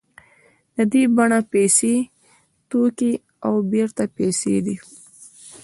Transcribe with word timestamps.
د 0.75 0.77
دې 0.91 1.03
بڼه 1.15 1.39
پیسې 1.53 1.93
توکي 2.69 3.11
او 3.45 3.53
بېرته 3.71 4.03
پیسې 4.17 4.55
دي 4.65 4.77